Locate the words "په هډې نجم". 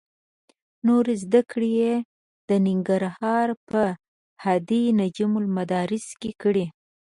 3.69-5.31